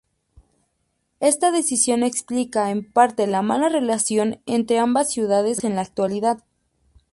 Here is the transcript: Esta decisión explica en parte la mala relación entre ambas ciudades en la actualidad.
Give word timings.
Esta 1.19 1.51
decisión 1.51 2.01
explica 2.01 2.71
en 2.71 2.91
parte 2.91 3.27
la 3.27 3.43
mala 3.43 3.69
relación 3.69 4.41
entre 4.47 4.79
ambas 4.79 5.11
ciudades 5.11 5.63
en 5.63 5.75
la 5.75 5.81
actualidad. 5.81 6.43